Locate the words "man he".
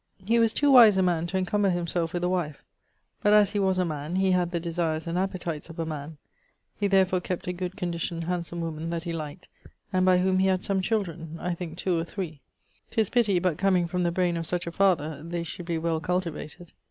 3.85-4.31, 5.85-6.87